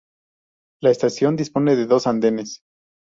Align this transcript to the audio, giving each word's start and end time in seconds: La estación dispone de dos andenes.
La 0.81 0.89
estación 0.89 1.35
dispone 1.35 1.75
de 1.75 1.85
dos 1.85 2.07
andenes. 2.07 2.61